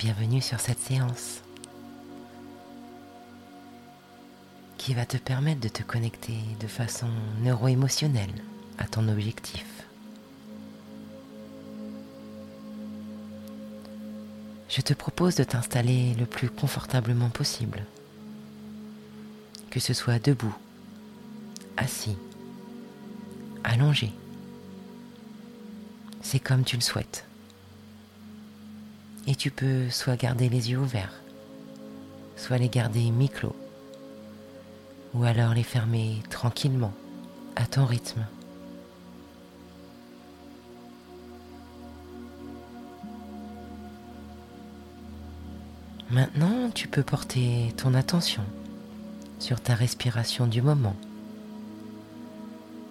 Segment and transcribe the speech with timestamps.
[0.00, 1.42] bienvenue sur cette séance
[4.78, 7.10] qui va te permettre de te connecter de façon
[7.42, 8.32] neuro-émotionnelle
[8.78, 9.66] à ton objectif.
[14.70, 17.84] Je te propose de t'installer le plus confortablement possible,
[19.68, 20.56] que ce soit debout,
[21.76, 22.16] assis,
[23.64, 24.12] allongé.
[26.22, 27.26] C'est comme tu le souhaites.
[29.26, 31.22] Et tu peux soit garder les yeux ouverts,
[32.36, 33.56] soit les garder mi-clos,
[35.14, 36.92] ou alors les fermer tranquillement,
[37.56, 38.26] à ton rythme.
[46.10, 48.42] Maintenant, tu peux porter ton attention
[49.38, 50.96] sur ta respiration du moment,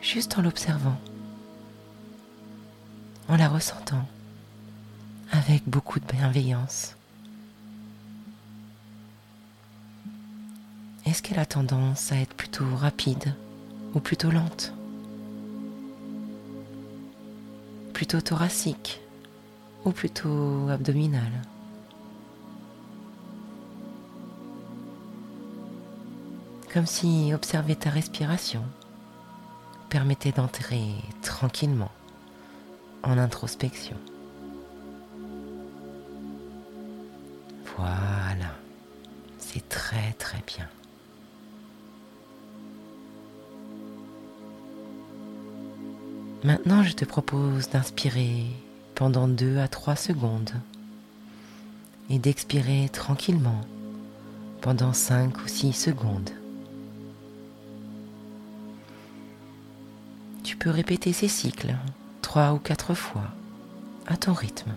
[0.00, 0.98] juste en l'observant,
[3.28, 4.06] en la ressentant
[5.32, 6.94] avec beaucoup de bienveillance.
[11.06, 13.34] Est-ce qu'elle a tendance à être plutôt rapide
[13.94, 14.72] ou plutôt lente?
[17.94, 19.00] Plutôt thoracique
[19.84, 21.42] ou plutôt abdominale?
[26.72, 28.62] Comme si observer ta respiration
[29.88, 30.82] permettait d'entrer
[31.22, 31.90] tranquillement
[33.02, 33.96] en introspection.
[37.76, 38.54] Voilà,
[39.38, 40.68] c'est très très bien.
[46.44, 48.46] Maintenant, je te propose d'inspirer
[48.94, 50.52] pendant 2 à 3 secondes
[52.10, 53.60] et d'expirer tranquillement
[54.60, 56.30] pendant 5 ou 6 secondes.
[60.42, 61.76] Tu peux répéter ces cycles
[62.22, 63.30] 3 ou 4 fois
[64.06, 64.72] à ton rythme.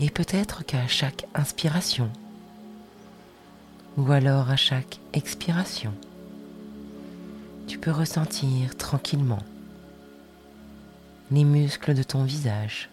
[0.00, 2.10] Et peut-être qu'à chaque inspiration,
[3.96, 5.92] ou alors à chaque expiration,
[7.66, 9.42] tu peux ressentir tranquillement
[11.30, 12.88] les muscles de ton visage,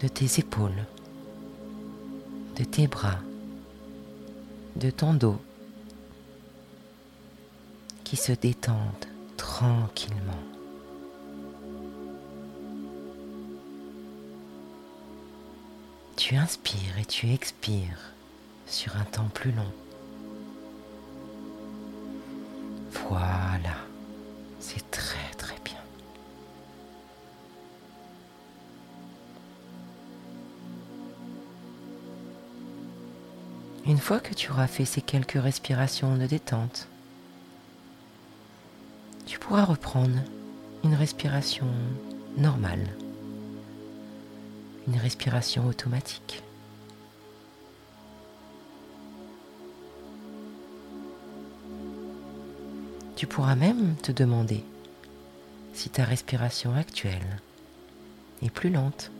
[0.00, 0.86] de tes épaules,
[2.56, 3.18] de tes bras,
[4.76, 5.40] de ton dos
[8.04, 9.06] qui se détendent
[9.36, 10.51] tranquillement.
[16.34, 18.14] Inspires et tu expires
[18.66, 19.70] sur un temps plus long.
[23.08, 23.76] Voilà,
[24.58, 25.78] c'est très très bien.
[33.84, 36.88] Une fois que tu auras fait ces quelques respirations de détente,
[39.26, 40.18] tu pourras reprendre
[40.82, 41.68] une respiration
[42.38, 42.88] normale
[44.88, 46.42] une respiration automatique.
[53.16, 54.64] Tu pourras même te demander
[55.74, 57.40] si ta respiration actuelle
[58.42, 59.12] est plus lente,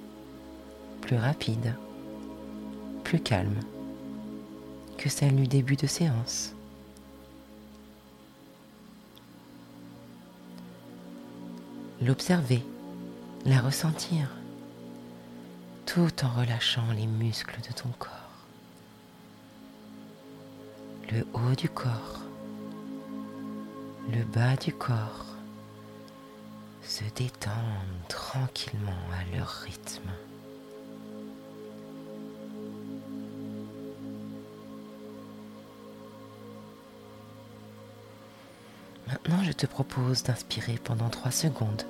[1.01, 1.75] plus rapide,
[3.05, 3.61] plus calme
[4.99, 6.55] que celle du début de séance.
[12.01, 12.65] L'observer,
[13.45, 14.29] la ressentir
[15.95, 18.11] tout en relâchant les muscles de ton corps.
[21.11, 22.23] Le haut du corps,
[24.11, 25.27] le bas du corps
[26.83, 27.53] se détendent
[28.09, 30.09] tranquillement à leur rythme.
[39.09, 41.83] Maintenant, je te propose d'inspirer pendant 3 secondes,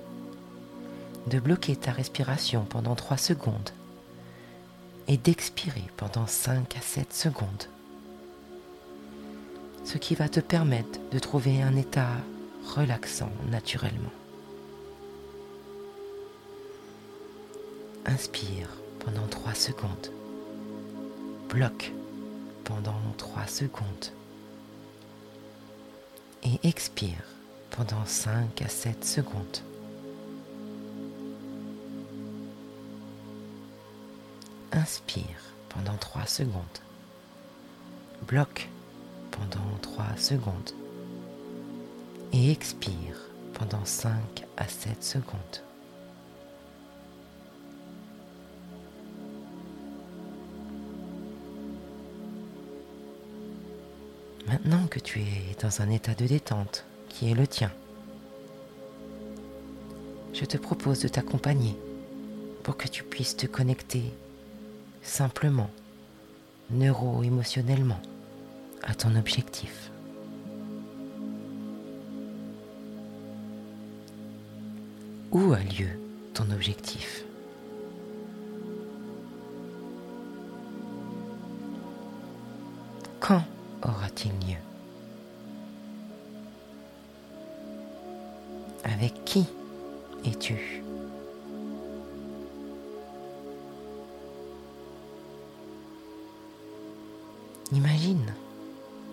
[1.29, 3.71] de bloquer ta respiration pendant 3 secondes
[5.09, 7.65] et d'expirer pendant 5 à 7 secondes.
[9.85, 12.17] Ce qui va te permettre de trouver un état
[12.75, 14.12] relaxant naturellement.
[18.07, 18.69] Inspire
[19.00, 20.12] pendant 3 secondes.
[21.49, 21.93] Bloque
[22.65, 24.06] pendant 3 secondes.
[26.44, 27.25] Et expire
[27.71, 29.59] pendant 5 à 7 secondes.
[34.75, 36.63] Inspire pendant 3 secondes.
[38.27, 38.71] Bloque
[39.31, 40.71] pendant 3 secondes.
[42.33, 43.17] Et expire
[43.53, 44.13] pendant 5
[44.57, 45.63] à 7 secondes.
[54.47, 57.71] Maintenant que tu es dans un état de détente qui est le tien,
[60.33, 61.77] je te propose de t'accompagner
[62.63, 64.05] pour que tu puisses te connecter
[65.02, 65.70] simplement,
[66.70, 68.00] neuro-émotionnellement,
[68.82, 69.90] à ton objectif.
[75.32, 75.88] Où a lieu
[76.34, 77.25] ton objectif?
[83.20, 83.43] Quand
[83.82, 84.58] aura-t-il lieu?
[88.84, 89.46] Avec qui
[90.25, 90.81] es-tu?
[97.73, 98.35] Imagine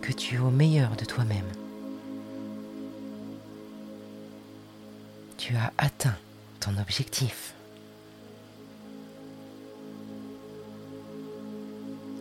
[0.01, 1.47] que tu es au meilleur de toi-même.
[5.37, 6.17] Tu as atteint
[6.59, 7.53] ton objectif.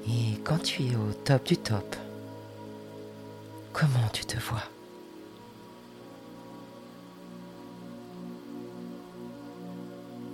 [0.07, 1.97] Et quand tu es au top du top,
[3.73, 4.63] comment tu te vois?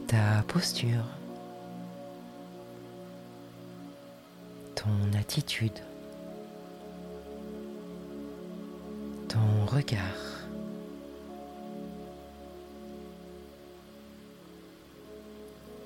[0.06, 1.04] Ta posture,
[4.74, 5.72] ton attitude,
[9.74, 10.46] regard.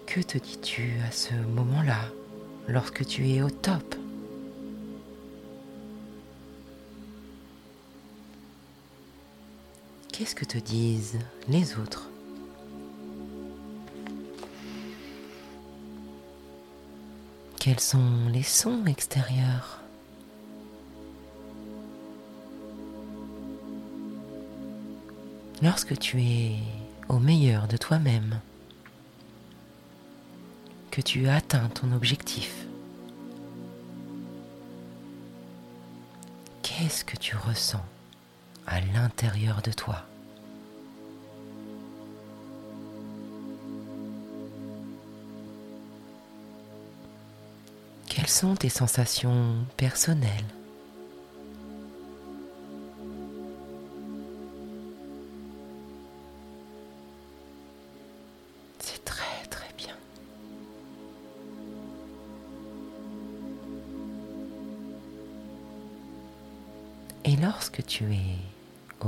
[0.06, 2.00] Que te dis-tu à ce moment-là
[2.66, 3.94] lorsque tu es au top?
[10.12, 11.18] Qu'est-ce que te disent
[11.48, 12.10] les autres?
[17.60, 19.87] Quels sont les sons extérieurs?
[25.60, 26.56] Lorsque tu es
[27.08, 28.40] au meilleur de toi-même,
[30.92, 32.54] que tu as atteint ton objectif,
[36.62, 37.84] qu'est-ce que tu ressens
[38.68, 40.04] à l'intérieur de toi?
[48.06, 50.44] Quelles sont tes sensations personnelles?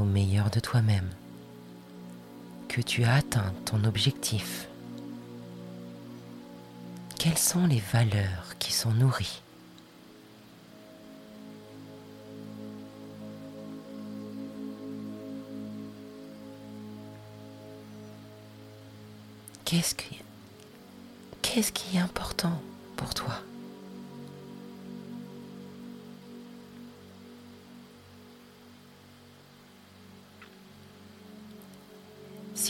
[0.04, 1.08] Meilleur de toi-même,
[2.68, 4.68] que tu as atteint ton objectif,
[7.18, 9.42] quelles sont les valeurs qui sont nourries?
[21.42, 22.60] Qu'est-ce qui est important
[22.96, 23.34] pour toi?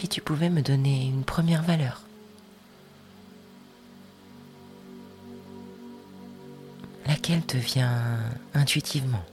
[0.09, 2.03] Tu pouvais me donner une première valeur,
[7.07, 8.19] laquelle te vient
[8.53, 9.25] intuitivement?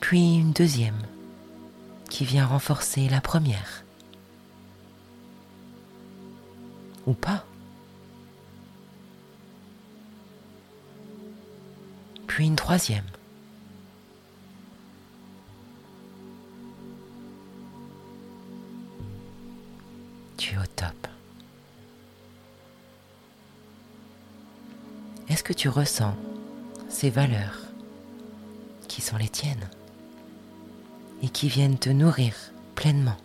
[0.00, 1.02] Puis une deuxième
[2.08, 3.84] qui vient renforcer la première.
[7.06, 7.44] Ou pas?
[12.34, 13.04] Puis une troisième.
[20.38, 21.08] Tu es au top.
[25.28, 26.16] Est-ce que tu ressens
[26.88, 27.58] ces valeurs
[28.88, 29.68] qui sont les tiennes
[31.20, 32.34] et qui viennent te nourrir
[32.74, 33.18] pleinement?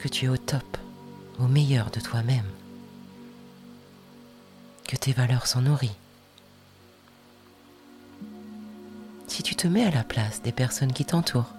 [0.00, 0.78] Lorsque tu es au top,
[1.40, 2.46] au meilleur de toi-même,
[4.86, 5.96] que tes valeurs sont nourries,
[9.26, 11.52] si tu te mets à la place des personnes qui t'entourent,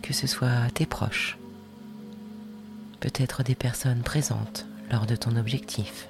[0.00, 1.36] que ce soit tes proches,
[3.00, 6.06] peut-être des personnes présentes lors de ton objectif,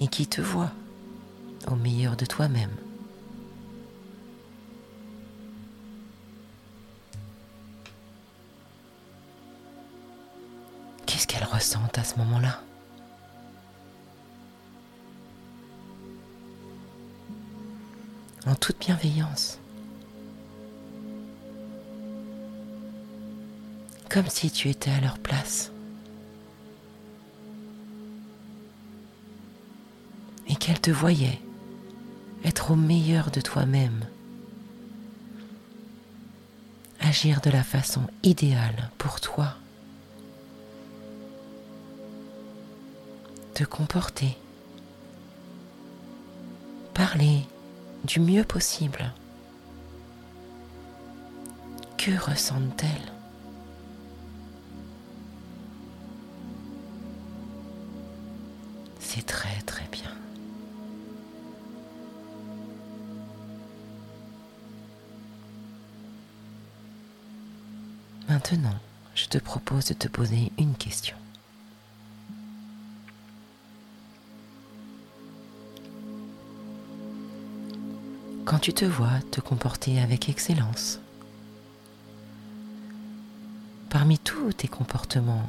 [0.00, 0.72] et qui te voient
[1.70, 2.72] au meilleur de toi-même.
[11.72, 12.60] Qu'elles à ce moment-là
[18.46, 19.58] en toute bienveillance.
[24.08, 25.72] Comme si tu étais à leur place.
[30.48, 31.40] et qu'elle te voyait
[32.44, 34.06] être au meilleur de toi-même,
[37.00, 39.56] agir de la façon idéale pour toi,
[43.56, 44.36] te comporter,
[46.92, 47.40] parler
[48.04, 49.14] du mieux possible.
[51.96, 53.12] Que ressentent-elles?
[59.00, 60.02] C'est très très bien.
[68.28, 68.78] Maintenant,
[69.14, 71.16] je te propose de te poser une question.
[78.56, 80.98] Quand tu te vois te comporter avec excellence,
[83.90, 85.46] parmi tous tes comportements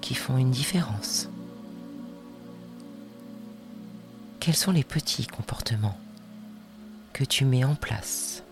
[0.00, 1.28] qui font une différence,
[4.38, 5.98] quels sont les petits comportements
[7.14, 8.44] que tu mets en place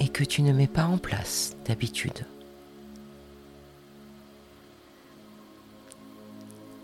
[0.00, 2.26] et que tu ne mets pas en place d'habitude?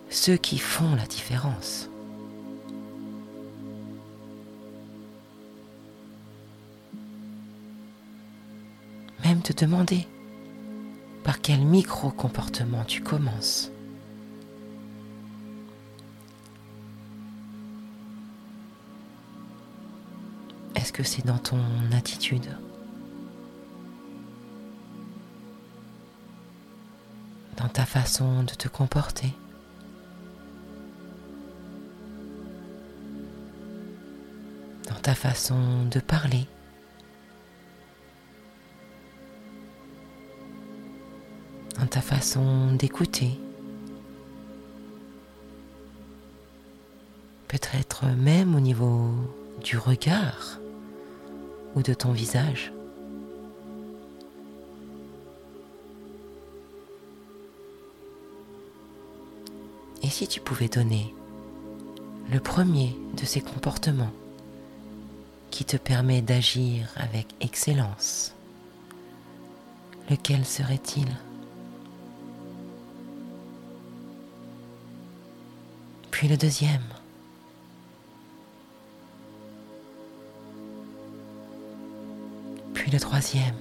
[0.09, 1.90] Ceux qui font la différence.
[9.43, 10.07] Te demander
[11.25, 13.73] par quel micro-comportement tu commences.
[20.77, 21.59] Est-ce que c'est dans ton
[21.91, 22.57] attitude?
[27.57, 29.33] Dans ta façon de te comporter?
[34.89, 36.47] Dans ta façon de parler?
[42.11, 43.39] Façon d'écouter
[47.47, 49.11] Peut-être même au niveau
[49.63, 50.59] du regard
[51.77, 52.73] ou de ton visage.
[60.03, 61.15] Et si tu pouvais donner
[62.33, 64.13] le premier de ces comportements
[65.51, 68.35] qui te permet d'agir avec excellence,
[70.09, 71.07] lequel serait-il?
[76.21, 76.85] Puis le deuxième.
[82.93, 83.55] le troisième.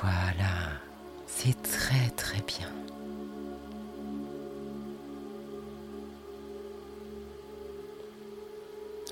[0.00, 0.70] Voilà,
[1.26, 2.68] c'est très très bien.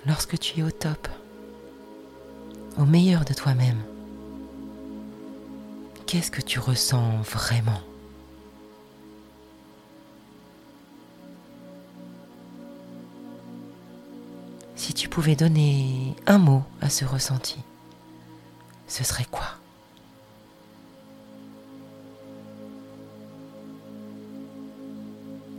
[0.06, 1.08] Lorsque tu es au top,
[2.78, 3.82] au meilleur de toi-même,
[6.06, 7.82] qu'est-ce que tu ressens vraiment?
[14.88, 17.58] Si tu pouvais donner un mot à ce ressenti,
[18.86, 19.44] ce serait quoi?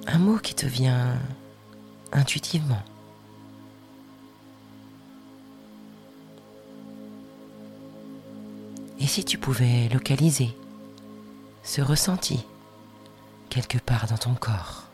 [0.08, 1.16] Un mot qui te vient
[2.12, 2.82] intuitivement.
[9.00, 10.58] Et si tu pouvais localiser
[11.62, 12.44] ce ressenti
[13.52, 14.89] quelque part dans ton corps?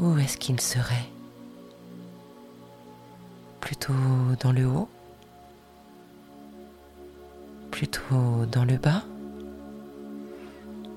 [0.00, 1.08] Où est-ce qu'il serait
[3.60, 3.92] Plutôt
[4.40, 4.88] dans le haut
[7.70, 9.02] Plutôt dans le bas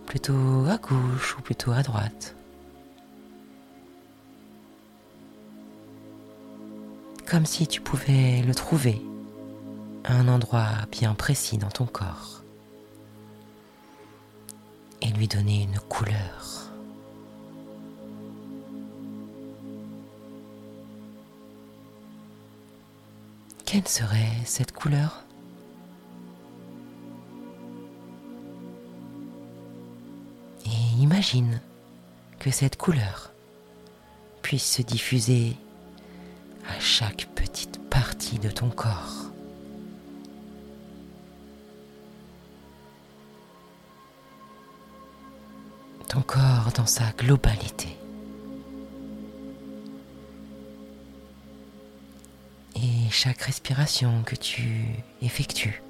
[0.05, 2.35] Plutôt à gauche ou plutôt à droite
[7.29, 9.01] Comme si tu pouvais le trouver
[10.05, 12.43] à un endroit bien précis dans ton corps
[15.01, 16.62] et lui donner une couleur.
[23.73, 25.23] Quelle serait cette couleur
[30.63, 31.59] Et imagine
[32.37, 33.31] que cette couleur
[34.43, 35.57] puisse se diffuser
[36.69, 39.31] à chaque petite partie de ton corps.
[46.09, 47.97] Ton corps dans sa globalité.
[53.13, 54.85] Chaque respiration que tu
[55.21, 55.83] effectues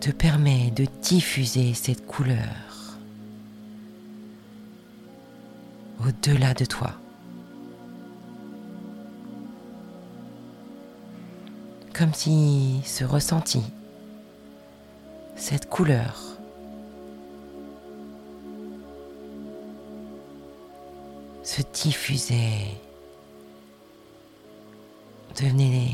[0.00, 2.96] te permet de diffuser cette couleur
[6.06, 6.94] au-delà de toi.
[11.96, 13.62] comme si ce ressenti,
[15.36, 16.20] cette couleur,
[21.44, 22.66] se diffusait,
[25.36, 25.92] devenait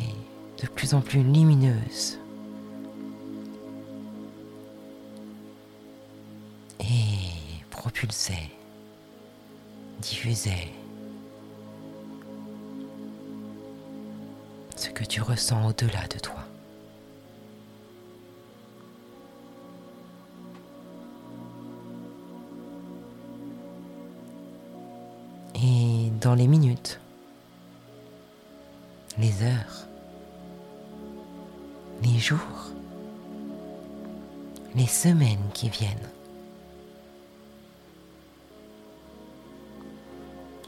[0.63, 2.19] de plus en plus lumineuse.
[6.81, 8.51] Et propulsait,
[10.01, 10.69] diffusait
[14.77, 16.35] ce que tu ressens au-delà de toi.
[25.55, 26.99] Et dans les minutes,
[29.21, 29.87] les heures,
[32.03, 32.73] les jours,
[34.75, 36.09] les semaines qui viennent,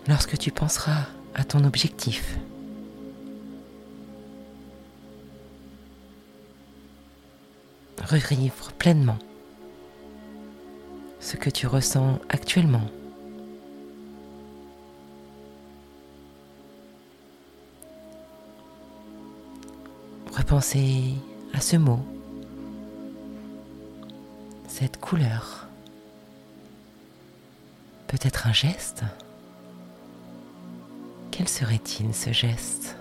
[0.06, 2.37] lorsque tu penseras à ton objectif,
[8.04, 9.18] revivre pleinement
[11.21, 12.90] ce que tu ressens actuellement.
[20.43, 21.15] Repensez
[21.55, 22.01] à ce mot,
[24.67, 25.69] cette couleur,
[28.09, 29.05] peut-être un geste.
[31.31, 32.97] Quel serait-il ce geste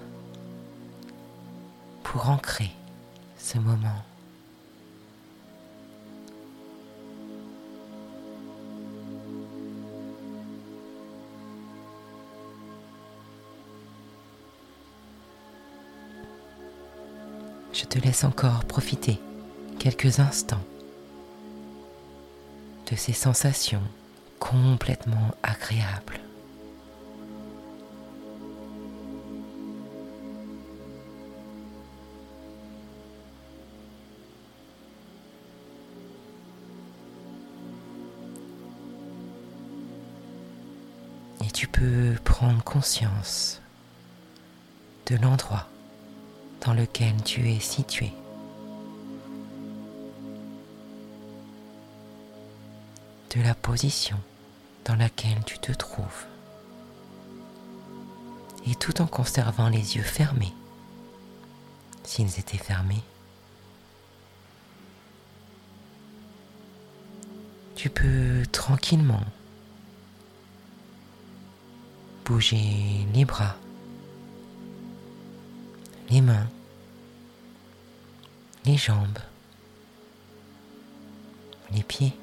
[2.03, 2.69] pour ancrer
[3.39, 4.03] ce moment?
[17.91, 19.19] Te laisse encore profiter
[19.77, 20.63] quelques instants
[22.89, 23.83] de ces sensations
[24.39, 26.21] complètement agréables.
[41.43, 43.61] Et tu peux prendre conscience
[45.07, 45.70] de l'endroit
[46.65, 48.11] dans lequel tu es situé.
[53.35, 54.17] de la position
[54.85, 56.25] dans laquelle tu te trouves.
[58.67, 60.53] Et tout en conservant les yeux fermés,
[62.03, 63.03] s'ils étaient fermés,
[67.75, 69.23] tu peux tranquillement
[72.25, 73.55] bouger les bras
[76.11, 76.47] les mains,
[78.65, 79.19] les jambes,
[81.71, 82.13] les pieds.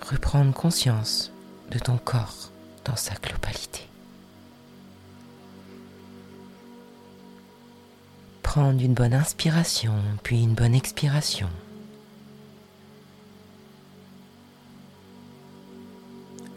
[0.00, 1.30] Reprendre conscience
[1.70, 2.50] de ton corps
[2.84, 3.88] dans sa globalité.
[8.42, 11.48] Prendre une bonne inspiration puis une bonne expiration.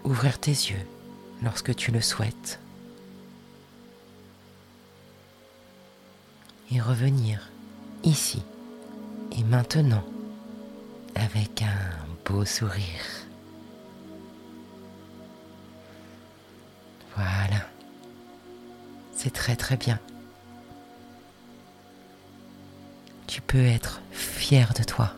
[0.04, 0.86] Ouvrir tes yeux
[1.44, 2.60] lorsque tu le souhaites.
[6.72, 7.50] Et revenir
[8.04, 8.44] ici
[9.38, 10.04] et maintenant
[11.16, 13.26] avec un beau sourire.
[17.16, 17.66] Voilà,
[19.12, 20.00] c'est très très bien.
[23.26, 25.17] Tu peux être fier de toi.